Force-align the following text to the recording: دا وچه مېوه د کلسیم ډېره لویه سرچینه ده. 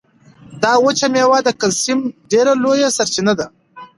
دا 0.61 0.73
وچه 0.85 1.07
مېوه 1.13 1.39
د 1.43 1.49
کلسیم 1.59 1.99
ډېره 2.31 2.53
لویه 2.63 2.89
سرچینه 2.97 3.33
ده. 3.39 3.47